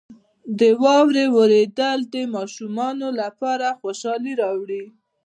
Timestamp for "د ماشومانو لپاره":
2.13-3.67